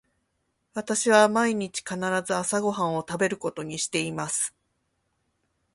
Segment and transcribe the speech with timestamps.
[0.73, 1.95] 私は毎日必
[2.25, 4.55] ず朝ご飯を食べることにしています。